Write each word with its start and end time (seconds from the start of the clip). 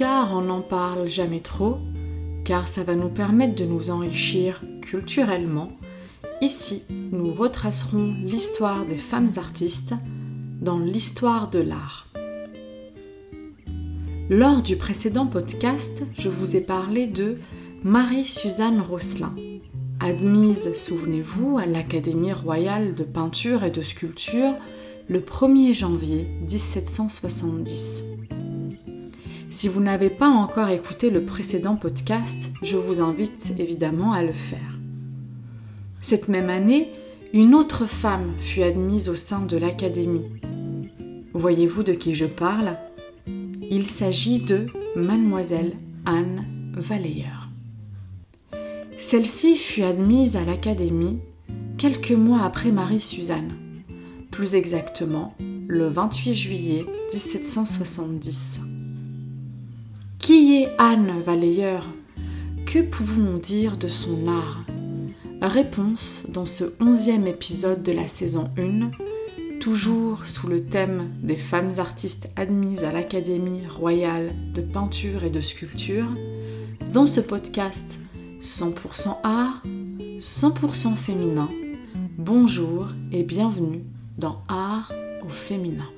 car 0.00 0.34
on 0.34 0.40
n'en 0.40 0.62
parle 0.62 1.06
jamais 1.06 1.40
trop, 1.40 1.76
car 2.46 2.68
ça 2.68 2.82
va 2.82 2.94
nous 2.94 3.10
permettre 3.10 3.54
de 3.54 3.66
nous 3.66 3.90
enrichir 3.90 4.62
culturellement. 4.80 5.72
Ici, 6.40 6.84
nous 7.12 7.34
retracerons 7.34 8.14
l'histoire 8.22 8.86
des 8.86 8.96
femmes 8.96 9.28
artistes 9.36 9.92
dans 10.62 10.78
l'histoire 10.78 11.50
de 11.50 11.58
l'art. 11.58 12.08
Lors 14.30 14.62
du 14.62 14.76
précédent 14.76 15.26
podcast, 15.26 16.02
je 16.18 16.30
vous 16.30 16.56
ai 16.56 16.62
parlé 16.62 17.06
de 17.06 17.36
Marie-Suzanne 17.84 18.80
Rosselin, 18.80 19.34
admise, 20.00 20.74
souvenez-vous, 20.76 21.58
à 21.58 21.66
l'Académie 21.66 22.32
royale 22.32 22.94
de 22.94 23.04
peinture 23.04 23.64
et 23.64 23.70
de 23.70 23.82
sculpture 23.82 24.54
le 25.10 25.20
1er 25.20 25.74
janvier 25.74 26.26
1770. 26.48 28.04
Si 29.52 29.66
vous 29.66 29.80
n'avez 29.80 30.10
pas 30.10 30.28
encore 30.28 30.68
écouté 30.68 31.10
le 31.10 31.24
précédent 31.24 31.74
podcast, 31.74 32.50
je 32.62 32.76
vous 32.76 33.00
invite 33.00 33.52
évidemment 33.58 34.12
à 34.12 34.22
le 34.22 34.32
faire. 34.32 34.78
Cette 36.00 36.28
même 36.28 36.48
année, 36.48 36.88
une 37.32 37.56
autre 37.56 37.84
femme 37.84 38.32
fut 38.38 38.62
admise 38.62 39.08
au 39.08 39.16
sein 39.16 39.44
de 39.44 39.56
l'Académie. 39.56 40.28
Voyez-vous 41.34 41.82
de 41.82 41.92
qui 41.92 42.14
je 42.14 42.26
parle? 42.26 42.76
Il 43.26 43.88
s'agit 43.88 44.38
de 44.38 44.66
mademoiselle 44.94 45.72
Anne 46.06 46.44
Valleyer. 46.76 47.26
Celle-ci 48.98 49.56
fut 49.56 49.82
admise 49.82 50.36
à 50.36 50.44
l'Académie 50.44 51.18
quelques 51.76 52.12
mois 52.12 52.42
après 52.42 52.70
Marie-Suzanne, 52.70 53.52
plus 54.30 54.54
exactement 54.54 55.34
le 55.66 55.88
28 55.88 56.34
juillet 56.34 56.86
1770. 57.12 58.69
Qui 60.20 60.62
est 60.62 60.68
Anne 60.78 61.18
Valleyer 61.18 61.80
Que 62.66 62.82
pouvons-nous 62.82 63.38
dire 63.38 63.78
de 63.78 63.88
son 63.88 64.28
art? 64.28 64.64
Réponse 65.40 66.26
dans 66.28 66.44
ce 66.44 66.64
onzième 66.78 67.26
épisode 67.26 67.82
de 67.82 67.92
la 67.92 68.06
saison 68.06 68.50
1, 68.58 68.90
toujours 69.60 70.26
sous 70.26 70.46
le 70.46 70.62
thème 70.62 71.08
des 71.22 71.38
femmes 71.38 71.72
artistes 71.78 72.28
admises 72.36 72.84
à 72.84 72.92
l'Académie 72.92 73.66
royale 73.66 74.34
de 74.54 74.60
peinture 74.60 75.24
et 75.24 75.30
de 75.30 75.40
sculpture, 75.40 76.08
dans 76.92 77.06
ce 77.06 77.20
podcast 77.20 77.98
100% 78.42 79.16
art, 79.24 79.62
100% 80.18 80.96
féminin. 80.96 81.48
Bonjour 82.18 82.88
et 83.10 83.22
bienvenue 83.22 83.82
dans 84.18 84.42
Art 84.48 84.92
au 85.26 85.30
féminin. 85.30 85.88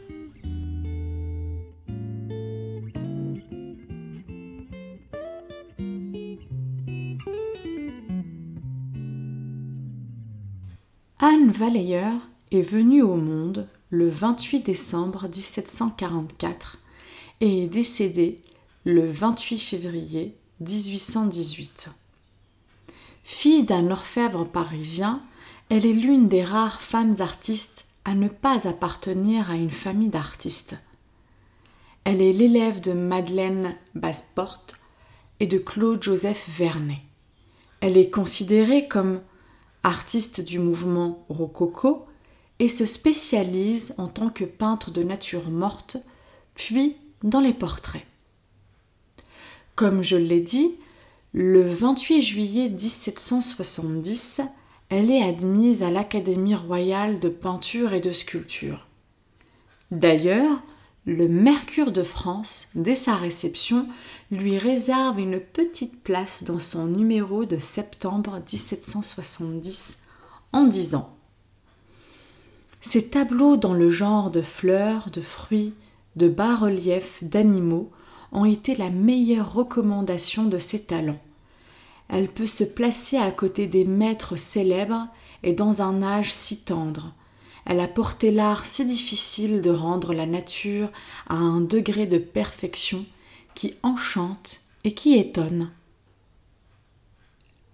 Anne 11.24 11.52
Valleyer 11.52 12.10
est 12.50 12.62
venue 12.62 13.00
au 13.00 13.14
monde 13.14 13.68
le 13.90 14.08
28 14.08 14.66
décembre 14.66 15.28
1744 15.28 16.78
et 17.40 17.62
est 17.62 17.68
décédée 17.68 18.40
le 18.84 19.08
28 19.08 19.58
février 19.58 20.34
1818. 20.58 21.90
Fille 23.22 23.62
d'un 23.62 23.92
orfèvre 23.92 24.44
parisien, 24.44 25.22
elle 25.68 25.86
est 25.86 25.92
l'une 25.92 26.26
des 26.26 26.42
rares 26.42 26.82
femmes 26.82 27.14
artistes 27.20 27.84
à 28.04 28.14
ne 28.14 28.26
pas 28.26 28.66
appartenir 28.66 29.48
à 29.48 29.54
une 29.54 29.70
famille 29.70 30.08
d'artistes. 30.08 30.77
Elle 32.02 32.20
est 32.20 32.32
l'élève 32.32 32.80
de 32.80 32.94
Madeleine 32.94 33.77
Basseporte 33.94 34.80
et 35.38 35.46
de 35.46 35.58
Claude 35.58 36.02
Joseph 36.02 36.48
Vernet. 36.58 37.02
Elle 37.78 37.96
est 37.96 38.11
considérée 38.11 38.88
comme 38.88 39.20
artiste 39.82 40.40
du 40.40 40.58
mouvement 40.58 41.24
rococo, 41.28 42.06
et 42.58 42.68
se 42.68 42.86
spécialise 42.86 43.94
en 43.98 44.08
tant 44.08 44.28
que 44.28 44.44
peintre 44.44 44.90
de 44.90 45.02
nature 45.02 45.50
morte, 45.50 45.96
puis 46.54 46.96
dans 47.22 47.40
les 47.40 47.52
portraits. 47.52 48.06
Comme 49.74 50.02
je 50.02 50.16
l'ai 50.16 50.40
dit, 50.40 50.76
le 51.32 51.68
28 51.68 52.22
juillet 52.22 52.68
1770, 52.68 54.42
elle 54.90 55.10
est 55.10 55.22
admise 55.22 55.82
à 55.82 55.90
l'Académie 55.90 56.54
royale 56.54 57.18
de 57.18 57.30
peinture 57.30 57.94
et 57.94 58.00
de 58.00 58.12
sculpture. 58.12 58.86
D'ailleurs, 59.90 60.60
le 61.05 61.27
Mercure 61.27 61.90
de 61.90 62.05
France, 62.05 62.68
dès 62.77 62.95
sa 62.95 63.17
réception, 63.17 63.89
lui 64.30 64.57
réserve 64.57 65.18
une 65.18 65.40
petite 65.40 66.01
place 66.05 66.45
dans 66.45 66.61
son 66.61 66.86
numéro 66.86 67.45
de 67.45 67.58
septembre 67.58 68.36
1770 68.36 70.02
en 70.52 70.64
disant 70.64 71.17
Ces 72.80 73.11
tableaux 73.11 73.57
dans 73.57 73.74
le 73.74 73.91
genre 73.91 74.30
de 74.30 74.42
fleurs, 74.42 75.11
de 75.11 75.20
fruits, 75.20 75.74
de 76.14 76.29
bas-reliefs, 76.29 77.24
d'animaux 77.24 77.91
ont 78.30 78.45
été 78.45 78.77
la 78.77 78.91
meilleure 78.91 79.52
recommandation 79.52 80.45
de 80.45 80.58
ses 80.58 80.85
talents. 80.85 81.20
Elle 82.08 82.29
peut 82.29 82.46
se 82.46 82.64
placer 82.64 83.17
à 83.17 83.33
côté 83.33 83.67
des 83.67 83.85
maîtres 83.85 84.36
célèbres 84.36 85.08
et 85.42 85.52
dans 85.52 85.83
un 85.83 86.01
âge 86.01 86.33
si 86.33 86.64
tendre 86.64 87.12
elle 87.64 87.80
a 87.80 87.89
porté 87.89 88.30
l'art 88.30 88.67
si 88.67 88.84
difficile 88.84 89.62
de 89.62 89.70
rendre 89.70 90.14
la 90.14 90.27
nature 90.27 90.90
à 91.28 91.36
un 91.36 91.61
degré 91.61 92.06
de 92.06 92.18
perfection 92.18 93.05
qui 93.55 93.74
enchante 93.83 94.61
et 94.84 94.95
qui 94.95 95.14
étonne. 95.14 95.70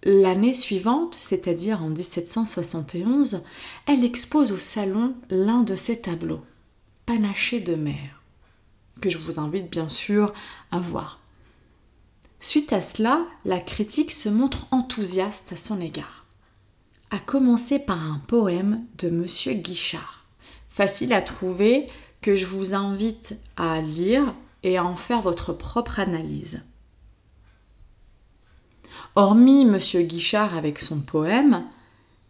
L'année 0.04 0.54
suivante, 0.54 1.16
c'est-à-dire 1.20 1.82
en 1.82 1.88
1771, 1.88 3.44
elle 3.86 4.04
expose 4.04 4.52
au 4.52 4.58
salon 4.58 5.14
l'un 5.28 5.62
de 5.62 5.74
ses 5.74 6.00
tableaux, 6.00 6.42
Panaché 7.06 7.60
de 7.60 7.74
mer, 7.74 8.22
que 9.00 9.10
je 9.10 9.18
vous 9.18 9.40
invite 9.40 9.70
bien 9.70 9.88
sûr 9.88 10.32
à 10.70 10.78
voir. 10.78 11.20
Suite 12.40 12.72
à 12.72 12.80
cela, 12.80 13.26
la 13.44 13.58
critique 13.58 14.12
se 14.12 14.28
montre 14.28 14.68
enthousiaste 14.70 15.52
à 15.52 15.56
son 15.56 15.80
égard 15.80 16.17
à 17.10 17.18
commencer 17.18 17.78
par 17.78 18.02
un 18.02 18.20
poème 18.26 18.84
de 18.98 19.08
Monsieur 19.08 19.54
Guichard. 19.54 20.26
Facile 20.68 21.12
à 21.12 21.22
trouver 21.22 21.88
que 22.20 22.36
je 22.36 22.46
vous 22.46 22.74
invite 22.74 23.36
à 23.56 23.80
lire 23.80 24.34
et 24.62 24.76
à 24.76 24.84
en 24.84 24.96
faire 24.96 25.22
votre 25.22 25.52
propre 25.52 26.00
analyse. 26.00 26.62
Hormis 29.16 29.64
Monsieur 29.64 30.02
Guichard 30.02 30.56
avec 30.56 30.78
son 30.78 31.00
poème, 31.00 31.64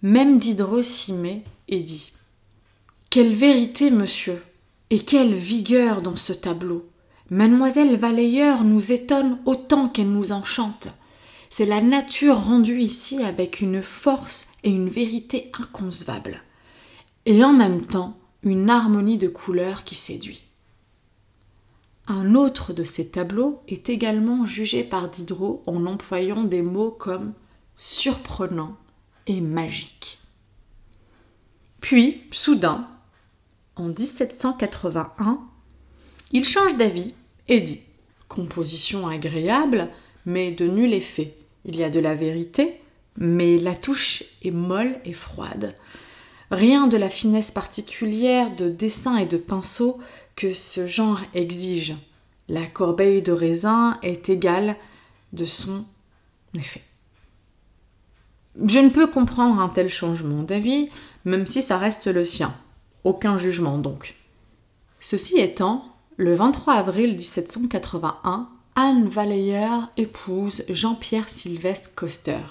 même 0.02 0.38
Diderot 0.38 0.82
s'y 0.82 1.12
met 1.12 1.42
et 1.68 1.80
dit 1.80 2.12
Quelle 3.10 3.34
vérité, 3.34 3.90
monsieur, 3.90 4.42
et 4.90 5.00
quelle 5.00 5.34
vigueur 5.34 6.02
dans 6.02 6.16
ce 6.16 6.32
tableau 6.32 6.88
Mademoiselle 7.30 7.96
Valleyer 7.96 8.54
nous 8.64 8.92
étonne 8.92 9.38
autant 9.44 9.88
qu'elle 9.88 10.10
nous 10.10 10.32
enchante. 10.32 10.88
C'est 11.50 11.66
la 11.66 11.80
nature 11.80 12.38
rendue 12.44 12.80
ici 12.80 13.22
avec 13.22 13.60
une 13.60 13.82
force 13.82 14.52
et 14.64 14.70
une 14.70 14.88
vérité 14.88 15.50
inconcevables, 15.58 16.42
et 17.26 17.42
en 17.42 17.52
même 17.52 17.86
temps 17.86 18.18
une 18.42 18.70
harmonie 18.70 19.18
de 19.18 19.28
couleurs 19.28 19.84
qui 19.84 19.94
séduit. 19.94 20.44
Un 22.06 22.34
autre 22.34 22.72
de 22.72 22.84
ces 22.84 23.10
tableaux 23.10 23.62
est 23.68 23.90
également 23.90 24.46
jugé 24.46 24.82
par 24.82 25.10
Diderot 25.10 25.62
en 25.66 25.84
employant 25.84 26.44
des 26.44 26.62
mots 26.62 26.90
comme 26.90 27.34
surprenant 27.76 28.76
et 29.26 29.40
magique. 29.40 30.18
Puis, 31.80 32.22
soudain, 32.32 32.88
en 33.76 33.88
1781, 33.88 35.40
il 36.32 36.44
change 36.44 36.76
d'avis 36.76 37.14
et 37.46 37.60
dit 37.60 37.80
Composition 38.28 39.06
agréable, 39.06 39.88
mais 40.26 40.50
de 40.52 40.66
nul 40.66 40.92
effet. 40.92 41.34
Il 41.68 41.76
y 41.76 41.84
a 41.84 41.90
de 41.90 42.00
la 42.00 42.14
vérité, 42.14 42.80
mais 43.18 43.58
la 43.58 43.74
touche 43.74 44.24
est 44.42 44.50
molle 44.50 44.96
et 45.04 45.12
froide. 45.12 45.74
Rien 46.50 46.86
de 46.86 46.96
la 46.96 47.10
finesse 47.10 47.50
particulière 47.50 48.56
de 48.56 48.70
dessin 48.70 49.18
et 49.18 49.26
de 49.26 49.36
pinceau 49.36 49.98
que 50.34 50.54
ce 50.54 50.86
genre 50.86 51.20
exige. 51.34 51.94
La 52.48 52.64
corbeille 52.64 53.20
de 53.20 53.32
raisin 53.32 53.98
est 54.02 54.30
égale 54.30 54.76
de 55.34 55.44
son 55.44 55.84
effet. 56.54 56.82
Je 58.64 58.78
ne 58.78 58.88
peux 58.88 59.06
comprendre 59.06 59.60
un 59.60 59.68
tel 59.68 59.90
changement 59.90 60.42
d'avis, 60.42 60.88
même 61.26 61.46
si 61.46 61.60
ça 61.60 61.76
reste 61.76 62.06
le 62.06 62.24
sien. 62.24 62.54
Aucun 63.04 63.36
jugement 63.36 63.76
donc. 63.76 64.16
Ceci 65.00 65.38
étant, 65.38 65.84
le 66.16 66.34
23 66.34 66.72
avril 66.72 67.10
1781, 67.10 68.48
Anne 68.80 69.08
Valleyer 69.08 69.66
épouse 69.96 70.62
Jean-Pierre 70.68 71.28
Sylvestre 71.28 71.96
Coster, 71.96 72.44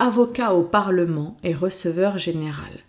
avocat 0.00 0.54
au 0.54 0.64
Parlement 0.64 1.36
et 1.44 1.54
receveur 1.54 2.18
général. 2.18 2.80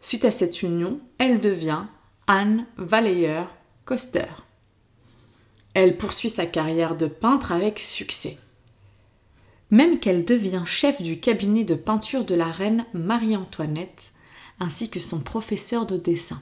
Suite 0.00 0.24
à 0.24 0.30
cette 0.30 0.62
union, 0.62 1.00
elle 1.18 1.38
devient 1.38 1.82
Anne 2.26 2.64
Valleyer 2.78 3.42
Coster. 3.84 4.30
Elle 5.74 5.98
poursuit 5.98 6.30
sa 6.30 6.46
carrière 6.46 6.96
de 6.96 7.08
peintre 7.08 7.52
avec 7.52 7.78
succès. 7.78 8.38
Même 9.68 9.98
qu'elle 9.98 10.24
devient 10.24 10.64
chef 10.64 11.02
du 11.02 11.20
cabinet 11.20 11.64
de 11.64 11.74
peinture 11.74 12.24
de 12.24 12.34
la 12.34 12.50
reine 12.50 12.86
Marie-Antoinette, 12.94 14.12
ainsi 14.60 14.88
que 14.88 14.98
son 14.98 15.20
professeur 15.20 15.84
de 15.84 15.98
dessin. 15.98 16.40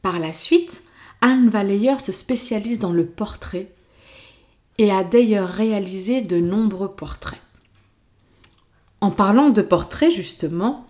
Par 0.00 0.18
la 0.18 0.32
suite, 0.32 0.84
Anne 1.20 1.50
Valleyer 1.50 1.98
se 1.98 2.12
spécialise 2.12 2.78
dans 2.78 2.92
le 2.92 3.04
portrait 3.04 3.70
et 4.78 4.90
a 4.90 5.04
d'ailleurs 5.04 5.48
réalisé 5.48 6.22
de 6.22 6.40
nombreux 6.40 6.92
portraits. 6.92 7.40
En 9.00 9.10
parlant 9.10 9.50
de 9.50 9.62
portraits, 9.62 10.10
justement, 10.10 10.86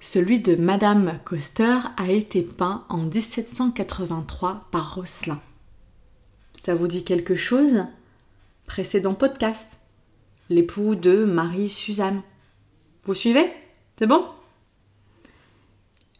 celui 0.00 0.40
de 0.40 0.56
Madame 0.56 1.18
Coster 1.24 1.78
a 1.96 2.10
été 2.10 2.42
peint 2.42 2.84
en 2.88 2.98
1783 2.98 4.68
par 4.70 4.94
Rosselin. 4.94 5.40
Ça 6.54 6.74
vous 6.74 6.88
dit 6.88 7.04
quelque 7.04 7.36
chose? 7.36 7.84
Précédent 8.66 9.14
podcast. 9.14 9.78
L'époux 10.50 10.94
de 10.94 11.24
Marie-Suzanne. 11.24 12.22
Vous 13.04 13.14
suivez? 13.14 13.52
C'est 13.98 14.06
bon? 14.06 14.24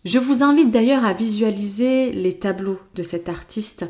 Je 0.05 0.19
vous 0.19 0.43
invite 0.43 0.71
d'ailleurs 0.71 1.05
à 1.05 1.13
visualiser 1.13 2.13
les 2.13 2.39
tableaux 2.39 2.79
de 2.95 3.03
cette 3.03 3.29
artiste 3.29 3.87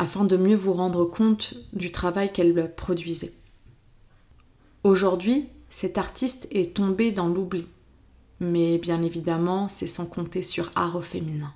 afin 0.00 0.24
de 0.24 0.38
mieux 0.38 0.56
vous 0.56 0.72
rendre 0.72 1.04
compte 1.04 1.52
du 1.74 1.92
travail 1.92 2.32
qu'elle 2.32 2.74
produisait. 2.74 3.34
Aujourd'hui, 4.82 5.50
cet 5.68 5.98
artiste 5.98 6.48
est 6.50 6.74
tombé 6.74 7.12
dans 7.12 7.28
l'oubli, 7.28 7.68
mais 8.40 8.78
bien 8.78 9.02
évidemment, 9.02 9.68
c'est 9.68 9.86
sans 9.86 10.06
compter 10.06 10.42
sur 10.42 10.70
art 10.74 10.96
au 10.96 11.02
féminin. 11.02 11.52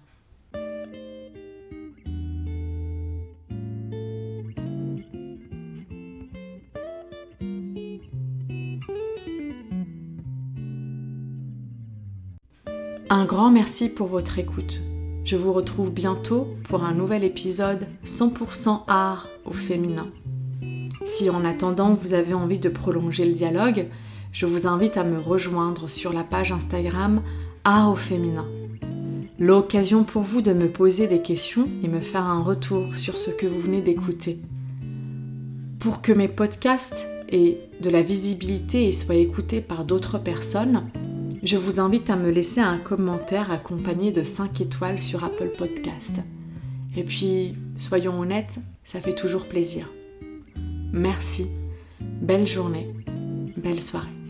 Un 13.08 13.24
grand 13.24 13.50
merci 13.50 13.88
pour 13.88 14.08
votre 14.08 14.38
écoute. 14.38 14.82
Je 15.24 15.36
vous 15.36 15.54
retrouve 15.54 15.90
bientôt 15.90 16.48
pour 16.64 16.84
un 16.84 16.92
nouvel 16.92 17.24
épisode 17.24 17.86
100% 18.04 18.82
art 18.88 19.26
au 19.46 19.54
féminin. 19.54 20.08
Si 21.06 21.30
en 21.30 21.46
attendant 21.46 21.94
vous 21.94 22.12
avez 22.12 22.34
envie 22.34 22.58
de 22.58 22.68
prolonger 22.68 23.24
le 23.24 23.32
dialogue, 23.32 23.86
je 24.32 24.44
vous 24.44 24.66
invite 24.66 24.98
à 24.98 25.04
me 25.04 25.18
rejoindre 25.18 25.88
sur 25.88 26.12
la 26.12 26.24
page 26.24 26.52
Instagram 26.52 27.22
Art 27.64 27.90
au 27.90 27.96
féminin. 27.96 28.46
L'occasion 29.38 30.04
pour 30.04 30.22
vous 30.22 30.42
de 30.42 30.52
me 30.52 30.68
poser 30.68 31.06
des 31.06 31.22
questions 31.22 31.68
et 31.82 31.88
me 31.88 32.00
faire 32.00 32.24
un 32.24 32.42
retour 32.42 32.98
sur 32.98 33.16
ce 33.16 33.30
que 33.30 33.46
vous 33.46 33.60
venez 33.60 33.80
d'écouter. 33.80 34.40
Pour 35.78 36.02
que 36.02 36.12
mes 36.12 36.28
podcasts 36.28 37.06
aient 37.30 37.60
de 37.80 37.88
la 37.88 38.02
visibilité 38.02 38.88
et 38.88 38.92
soient 38.92 39.14
écoutés 39.14 39.62
par 39.62 39.86
d'autres 39.86 40.18
personnes, 40.18 40.84
je 41.44 41.58
vous 41.58 41.78
invite 41.78 42.08
à 42.08 42.16
me 42.16 42.30
laisser 42.30 42.60
un 42.60 42.78
commentaire 42.78 43.52
accompagné 43.52 44.12
de 44.12 44.22
5 44.22 44.62
étoiles 44.62 45.02
sur 45.02 45.24
Apple 45.24 45.52
Podcast. 45.58 46.20
Et 46.96 47.04
puis, 47.04 47.54
soyons 47.78 48.18
honnêtes, 48.18 48.58
ça 48.82 49.00
fait 49.00 49.14
toujours 49.14 49.46
plaisir. 49.46 49.86
Merci, 50.90 51.50
belle 52.00 52.46
journée, 52.46 52.94
belle 53.58 53.82
soirée. 53.82 54.23